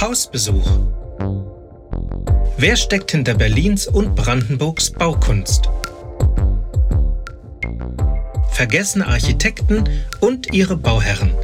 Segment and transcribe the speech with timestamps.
[0.00, 0.66] Hausbesuch.
[2.56, 5.68] Wer steckt hinter Berlins und Brandenburgs Baukunst?
[8.50, 9.84] Vergessene Architekten
[10.20, 11.34] und ihre Bauherren.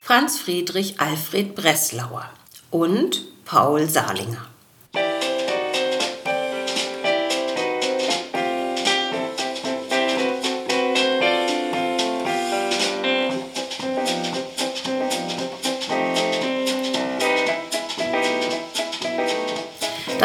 [0.00, 2.30] Franz Friedrich Alfred Breslauer
[2.70, 4.55] und Paul Salinger.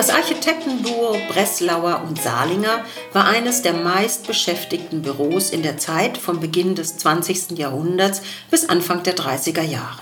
[0.02, 2.84] Das Architektenduo Breslauer und Salinger
[3.14, 7.52] war eines der meistbeschäftigten Büros in der Zeit vom Beginn des 20.
[7.60, 10.00] Jahrhunderts bis Anfang der 30er Jahre.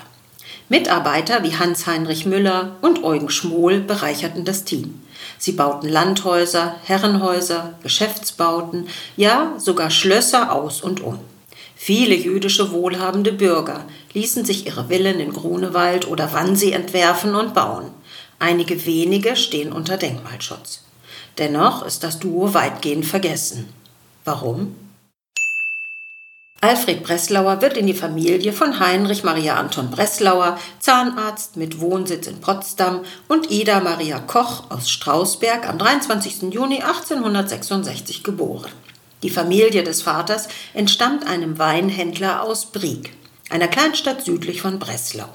[0.70, 5.02] Mitarbeiter wie Hans-Heinrich Müller und Eugen Schmohl bereicherten das Team.
[5.38, 11.19] Sie bauten Landhäuser, Herrenhäuser, Geschäftsbauten, ja sogar Schlösser aus und um.
[11.75, 17.91] Viele jüdische wohlhabende Bürger ließen sich ihre Villen in Grunewald oder Wannsee entwerfen und bauen.
[18.39, 20.83] Einige wenige stehen unter Denkmalschutz.
[21.37, 23.73] Dennoch ist das Duo weitgehend vergessen.
[24.23, 24.75] Warum?
[26.61, 32.41] Alfred Breslauer wird in die Familie von Heinrich Maria Anton Breslauer, Zahnarzt mit Wohnsitz in
[32.41, 36.53] Potsdam, und Ida Maria Koch aus Strausberg am 23.
[36.53, 38.71] Juni 1866 geboren.
[39.23, 43.13] Die Familie des Vaters entstammt einem Weinhändler aus Brieg,
[43.49, 45.29] einer Kleinstadt südlich von Breslau.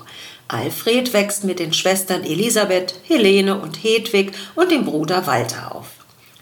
[0.48, 5.86] Alfred wächst mit den Schwestern Elisabeth, Helene und Hedwig und dem Bruder Walter auf.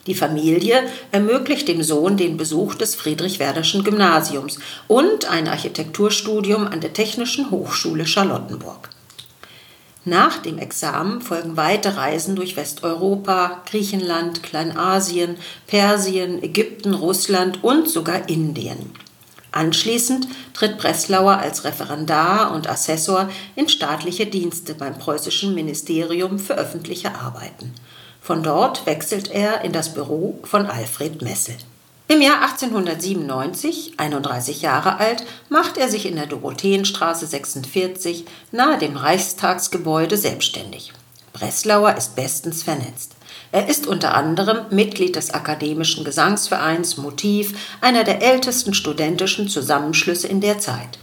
[0.06, 4.58] Die Familie ermöglicht dem Sohn den Besuch des Friedrich-Werderschen Gymnasiums
[4.88, 8.90] und ein Architekturstudium an der Technischen Hochschule Charlottenburg.
[10.04, 15.36] Nach dem Examen folgen weite Reisen durch Westeuropa, Griechenland, Kleinasien,
[15.68, 18.90] Persien, Ägypten, Russland und sogar Indien.
[19.52, 27.14] Anschließend tritt Breslauer als Referendar und Assessor in staatliche Dienste beim Preußischen Ministerium für öffentliche
[27.14, 27.74] Arbeiten.
[28.22, 31.56] Von dort wechselt er in das Büro von Alfred Messel.
[32.08, 38.96] Im Jahr 1897, 31 Jahre alt, macht er sich in der Dorotheenstraße 46 nahe dem
[38.96, 40.92] Reichstagsgebäude selbstständig.
[41.32, 43.12] Breslauer ist bestens vernetzt.
[43.52, 50.40] Er ist unter anderem Mitglied des Akademischen Gesangsvereins Motiv, einer der ältesten studentischen Zusammenschlüsse in
[50.40, 50.98] der Zeit.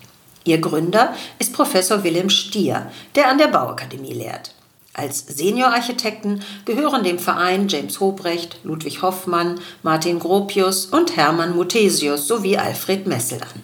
[0.45, 4.55] Ihr Gründer ist Professor Wilhelm Stier, der an der Bauakademie lehrt.
[4.95, 12.57] Als Seniorarchitekten gehören dem Verein James Hobrecht, Ludwig Hoffmann, Martin Gropius und Hermann Muthesius sowie
[12.57, 13.61] Alfred Messel an.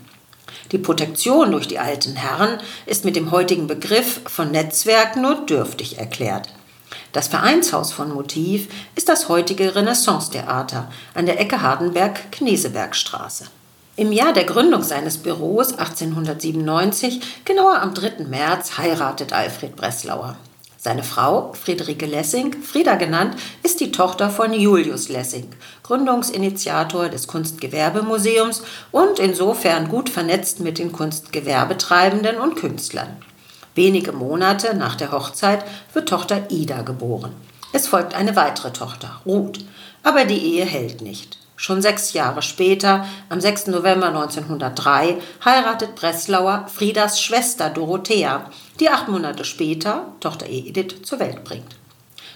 [0.71, 5.97] Die Protektion durch die alten Herren ist mit dem heutigen Begriff von Netzwerk nur dürftig
[5.97, 6.49] erklärt.
[7.15, 8.67] Das Vereinshaus von Motiv
[8.97, 13.45] ist das heutige Renaissance-Theater an der Ecke Hardenberg-Knesebergstraße.
[13.95, 18.25] Im Jahr der Gründung seines Büros 1897, genauer am 3.
[18.25, 20.35] März, heiratet Alfred Breslauer.
[20.77, 25.47] Seine Frau, Friederike Lessing, Frieda genannt, ist die Tochter von Julius Lessing,
[25.83, 28.61] Gründungsinitiator des Kunstgewerbemuseums
[28.91, 33.15] und insofern gut vernetzt mit den Kunstgewerbetreibenden und Künstlern.
[33.75, 37.33] Wenige Monate nach der Hochzeit wird Tochter Ida geboren.
[37.73, 39.59] Es folgt eine weitere Tochter, Ruth.
[40.01, 41.37] Aber die Ehe hält nicht.
[41.57, 43.67] Schon sechs Jahre später, am 6.
[43.67, 48.49] November 1903, heiratet Breslauer Friedas Schwester Dorothea,
[48.79, 51.75] die acht Monate später Tochter Edith zur Welt bringt.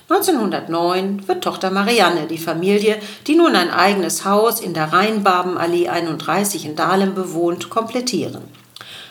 [0.10, 6.66] 1909 wird Tochter Marianne die Familie, die nun ein eigenes Haus in der Rheinbarbenallee 31
[6.66, 8.42] in Dahlem bewohnt, komplettieren.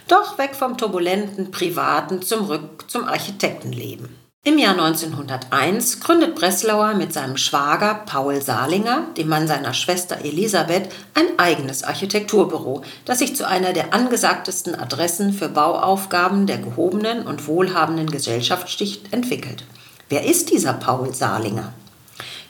[0.08, 4.08] Doch weg vom turbulenten Privaten zum Rück zum Architektenleben.
[4.42, 10.88] Im Jahr 1901 gründet Breslauer mit seinem Schwager Paul Salinger, dem Mann seiner Schwester Elisabeth,
[11.12, 17.46] ein eigenes Architekturbüro, das sich zu einer der angesagtesten Adressen für Bauaufgaben der gehobenen und
[17.46, 19.64] wohlhabenden Gesellschaftsschicht entwickelt.
[20.08, 21.75] Wer ist dieser Paul Salinger?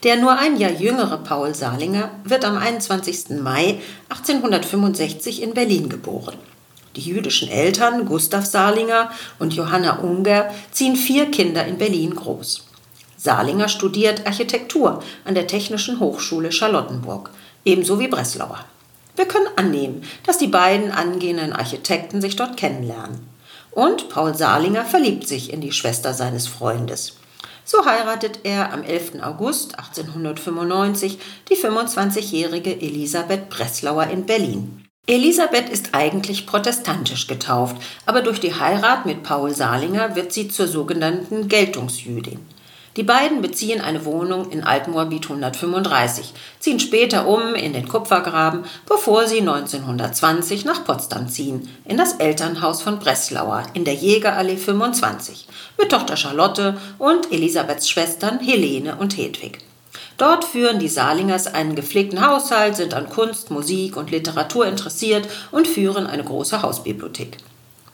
[0.05, 3.31] Der nur ein Jahr jüngere Paul Salinger wird am 21.
[3.41, 3.81] Mai
[4.11, 6.37] 1865 in Berlin geboren.
[6.97, 12.65] Die jüdischen Eltern, Gustav Salinger und Johanna Unger, ziehen vier Kinder in Berlin groß.
[13.17, 17.31] Salinger studiert Architektur an der Technischen Hochschule Charlottenburg,
[17.65, 18.65] ebenso wie Breslauer.
[19.17, 23.27] Wir können annehmen, dass die beiden angehenden Architekten sich dort kennenlernen.
[23.73, 27.17] Und Paul Salinger verliebt sich in die Schwester seines Freundes.
[27.65, 29.23] So heiratet er am 11.
[29.23, 31.19] August 1895
[31.51, 34.88] die 25-jährige Elisabeth Breslauer in Berlin.
[35.11, 40.69] Elisabeth ist eigentlich protestantisch getauft, aber durch die Heirat mit Paul Salinger wird sie zur
[40.69, 42.39] sogenannten Geltungsjüdin.
[42.95, 49.27] Die beiden beziehen eine Wohnung in Altmoabit 135, ziehen später um in den Kupfergraben, bevor
[49.27, 55.91] sie 1920 nach Potsdam ziehen, in das Elternhaus von Breslauer in der Jägerallee 25, mit
[55.91, 59.68] Tochter Charlotte und Elisabeths Schwestern Helene und Hedwig.
[60.19, 65.69] Dort führen die Salingers einen gepflegten Haushalt, sind an Kunst, Musik und Literatur interessiert und
[65.69, 67.39] führen eine große Hausbibliothek.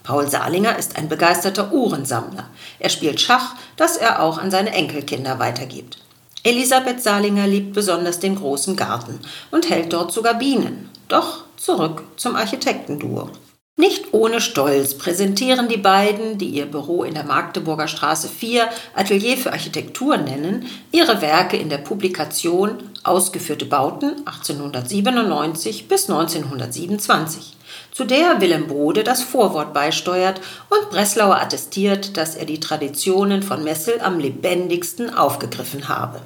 [0.03, 2.49] Paul Salinger ist ein begeisterter Uhrensammler.
[2.79, 5.99] Er spielt Schach, das er auch an seine Enkelkinder weitergibt.
[6.43, 9.21] Elisabeth Salinger liebt besonders den großen Garten
[9.51, 10.91] und hält dort sogar Bienen.
[11.09, 13.31] Doch zurück zum Architektenduo.
[13.77, 19.37] Nicht ohne Stolz präsentieren die beiden, die ihr Büro in der Magdeburger Straße 4 Atelier
[19.37, 27.57] für Architektur nennen, ihre Werke in der Publikation Ausgeführte Bauten 1897 bis 1927
[27.91, 33.65] zu der Willem Bode das Vorwort beisteuert und Breslauer attestiert, dass er die Traditionen von
[33.65, 36.23] Messel am lebendigsten aufgegriffen habe.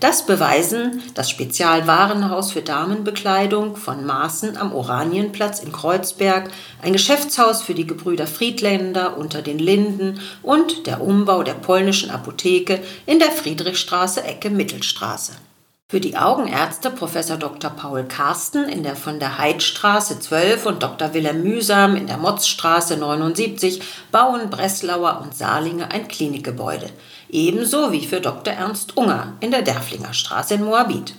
[0.00, 6.50] Das beweisen das Spezialwarenhaus für Damenbekleidung von Maaßen am Oranienplatz in Kreuzberg,
[6.82, 12.78] ein Geschäftshaus für die Gebrüder Friedländer unter den Linden und der Umbau der polnischen Apotheke
[13.06, 15.32] in der Friedrichstraße Ecke Mittelstraße.
[15.90, 17.14] Für die Augenärzte Prof.
[17.38, 17.70] Dr.
[17.70, 21.14] Paul Karsten in der von der Heidstraße 12 und Dr.
[21.14, 23.80] Wilhelm Mühsam in der Motzstraße 79
[24.12, 26.90] bauen Breslauer und Saarlinge ein Klinikgebäude,
[27.30, 28.54] ebenso wie für Dr.
[28.54, 31.14] Ernst Unger in der Derflinger Straße in Moabit.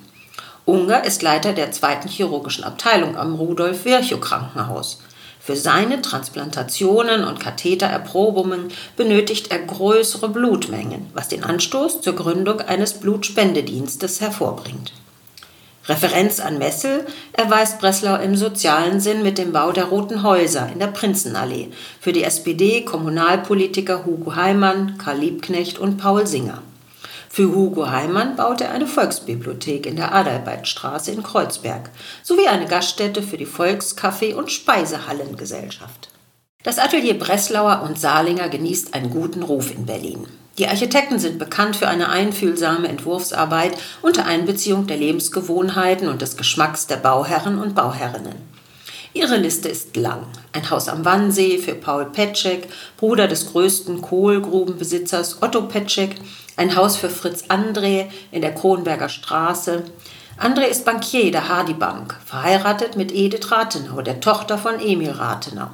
[0.66, 5.02] Unger ist Leiter der zweiten chirurgischen Abteilung am Rudolf Virchow Krankenhaus.
[5.40, 12.94] Für seine Transplantationen und Kathetererprobungen benötigt er größere Blutmengen, was den Anstoß zur Gründung eines
[12.94, 14.94] Blutspendedienstes hervorbringt.
[15.90, 20.78] Referenz an Messel erweist Breslau im sozialen Sinn mit dem Bau der Roten Häuser in
[20.78, 21.70] der Prinzenallee
[22.00, 26.62] für die SPD-Kommunalpolitiker Hugo Heimann, Karl Liebknecht und Paul Singer.
[27.28, 31.90] Für Hugo Heimann baute er eine Volksbibliothek in der Adalbertstraße in Kreuzberg
[32.22, 36.10] sowie eine Gaststätte für die Volkskaffee- und Speisehallengesellschaft.
[36.62, 40.28] Das Atelier Breslauer und Saarlinger genießt einen guten Ruf in Berlin.
[40.60, 46.86] Die Architekten sind bekannt für eine einfühlsame Entwurfsarbeit unter Einbeziehung der Lebensgewohnheiten und des Geschmacks
[46.86, 48.36] der Bauherren und Bauherrinnen.
[49.14, 50.28] Ihre Liste ist lang.
[50.52, 52.68] Ein Haus am Wannsee für Paul Petschek,
[52.98, 56.16] Bruder des größten Kohlgrubenbesitzers Otto Petschek,
[56.58, 59.84] ein Haus für Fritz André in der Kronberger Straße.
[60.38, 65.70] André ist Bankier der Hardy Bank, verheiratet mit Edith Rathenau, der Tochter von Emil Rathenau.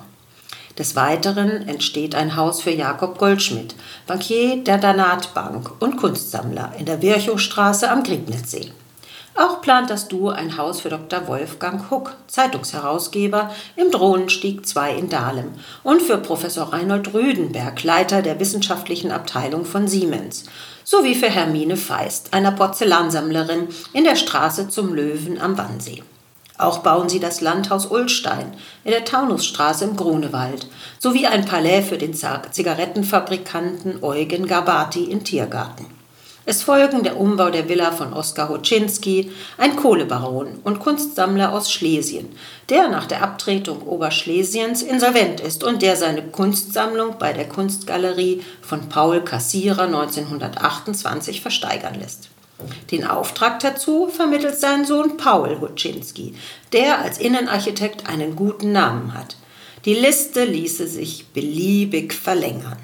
[0.78, 3.76] Des Weiteren entsteht ein Haus für Jakob Goldschmidt,
[4.08, 8.72] Bankier der Danat Bank und Kunstsammler in der Virchowstraße am Griebnitzsee.
[9.38, 11.28] Auch plant das Duo ein Haus für Dr.
[11.28, 15.52] Wolfgang Huck, Zeitungsherausgeber, im Drohnenstieg 2 in Dahlem
[15.84, 20.46] und für Professor Reinhold Rüdenberg, Leiter der wissenschaftlichen Abteilung von Siemens,
[20.86, 26.04] sowie für Hermine Feist, einer Porzellansammlerin in der Straße zum Löwen am Wannsee.
[26.58, 28.54] Auch bauen sie das Landhaus Ulstein
[28.86, 30.68] in der Taunusstraße im Grunewald
[31.00, 35.86] sowie ein Palais für den Zigarettenfabrikanten Eugen Gabati in Tiergarten.
[36.48, 42.30] Es folgen der Umbau der Villa von Oskar Hoczynski, ein Kohlebaron und Kunstsammler aus Schlesien,
[42.70, 48.90] der nach der Abtretung Oberschlesiens insolvent ist und der seine Kunstsammlung bei der Kunstgalerie von
[48.90, 52.30] Paul Kassierer 1928 versteigern lässt.
[52.92, 56.34] Den Auftrag dazu vermittelt sein Sohn Paul Hoczynski,
[56.72, 59.36] der als Innenarchitekt einen guten Namen hat.
[59.86, 62.78] Die Liste ließe sich beliebig verlängern.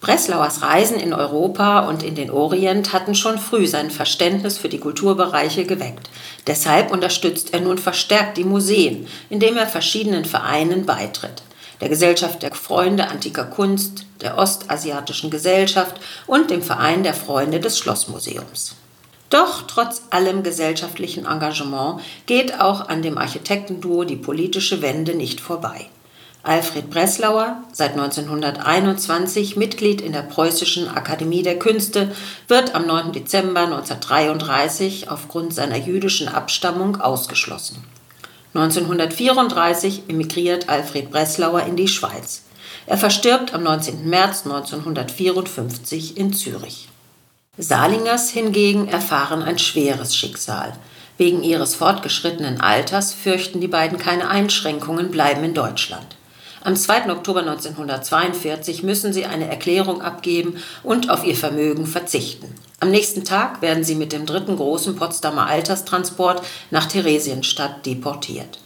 [0.00, 4.78] Breslauers Reisen in Europa und in den Orient hatten schon früh sein Verständnis für die
[4.78, 6.08] Kulturbereiche geweckt.
[6.46, 11.42] Deshalb unterstützt er nun verstärkt die Museen, indem er verschiedenen Vereinen beitritt.
[11.82, 17.78] Der Gesellschaft der Freunde antiker Kunst, der Ostasiatischen Gesellschaft und dem Verein der Freunde des
[17.78, 18.76] Schlossmuseums.
[19.30, 25.86] Doch trotz allem gesellschaftlichen Engagement geht auch an dem Architektenduo die politische Wende nicht vorbei.
[26.42, 32.10] Alfred Breslauer, seit 1921 Mitglied in der Preußischen Akademie der Künste,
[32.48, 33.12] wird am 9.
[33.12, 37.84] Dezember 1933 aufgrund seiner jüdischen Abstammung ausgeschlossen.
[38.54, 42.42] 1934 emigriert Alfred Breslauer in die Schweiz.
[42.86, 44.08] Er verstirbt am 19.
[44.08, 46.88] März 1954 in Zürich.
[47.62, 50.72] Salingers hingegen erfahren ein schweres Schicksal.
[51.18, 56.16] Wegen ihres fortgeschrittenen Alters fürchten die beiden keine Einschränkungen, bleiben in Deutschland.
[56.62, 57.10] Am 2.
[57.10, 62.54] Oktober 1942 müssen sie eine Erklärung abgeben und auf ihr Vermögen verzichten.
[62.80, 68.58] Am nächsten Tag werden sie mit dem dritten großen Potsdamer Alterstransport nach Theresienstadt deportiert.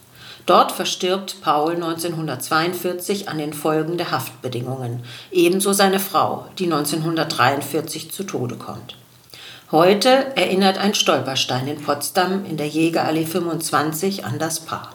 [0.45, 8.23] Dort verstirbt Paul 1942 an den Folgen der Haftbedingungen, ebenso seine Frau, die 1943 zu
[8.23, 8.95] Tode kommt.
[9.71, 14.91] Heute erinnert ein Stolperstein in Potsdam in der Jägerallee 25 an das Paar.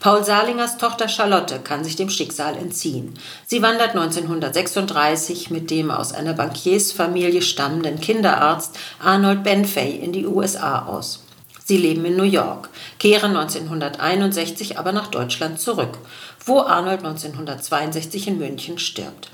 [0.00, 3.14] Paul Salingers Tochter Charlotte kann sich dem Schicksal entziehen.
[3.46, 10.86] Sie wandert 1936 mit dem aus einer Bankiersfamilie stammenden Kinderarzt Arnold Benfey in die USA
[10.86, 11.25] aus.
[11.68, 12.68] Sie leben in New York,
[13.00, 15.98] kehren 1961 aber nach Deutschland zurück,
[16.44, 19.30] wo Arnold 1962 in München stirbt.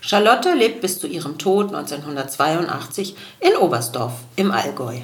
[0.00, 4.96] Charlotte lebt bis zu ihrem Tod 1982 in Oberstdorf im Allgäu.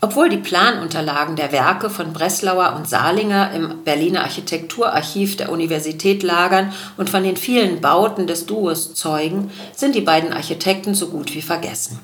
[0.00, 6.72] Obwohl die Planunterlagen der Werke von Breslauer und Salinger im Berliner Architekturarchiv der Universität lagern
[6.96, 11.42] und von den vielen Bauten des Duos zeugen, sind die beiden Architekten so gut wie
[11.42, 11.98] vergessen.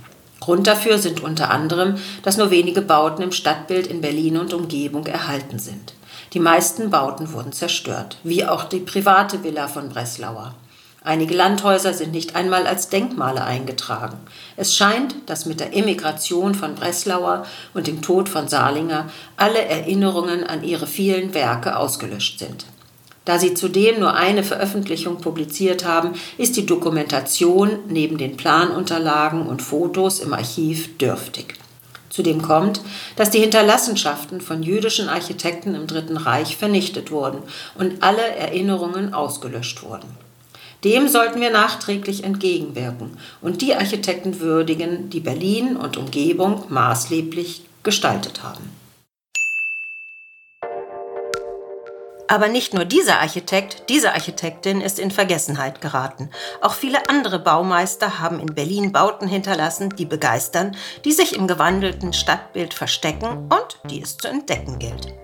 [0.44, 5.06] Grund dafür sind unter anderem, dass nur wenige Bauten im Stadtbild in Berlin und Umgebung
[5.06, 5.94] erhalten sind.
[6.34, 10.54] Die meisten Bauten wurden zerstört, wie auch die private Villa von Breslauer.
[11.02, 14.18] Einige Landhäuser sind nicht einmal als Denkmale eingetragen.
[14.58, 19.08] Es scheint, dass mit der Emigration von Breslauer und dem Tod von Salinger
[19.38, 22.66] alle Erinnerungen an ihre vielen Werke ausgelöscht sind.
[23.24, 29.62] Da sie zudem nur eine Veröffentlichung publiziert haben, ist die Dokumentation neben den Planunterlagen und
[29.62, 31.54] Fotos im Archiv dürftig.
[32.10, 32.80] Zudem kommt,
[33.16, 37.42] dass die Hinterlassenschaften von jüdischen Architekten im Dritten Reich vernichtet wurden
[37.76, 40.06] und alle Erinnerungen ausgelöscht wurden.
[40.84, 48.42] Dem sollten wir nachträglich entgegenwirken und die Architekten würdigen, die Berlin und Umgebung maßgeblich gestaltet
[48.42, 48.83] haben.
[52.26, 56.30] Aber nicht nur dieser Architekt, diese Architektin ist in Vergessenheit geraten.
[56.62, 62.12] Auch viele andere Baumeister haben in Berlin Bauten hinterlassen, die begeistern, die sich im gewandelten
[62.12, 65.14] Stadtbild verstecken und die es zu entdecken gilt.